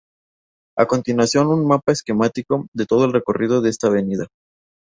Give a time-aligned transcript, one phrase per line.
[0.79, 4.25] A continuación, un mapa esquemático de todo el recorrido de esta avenida.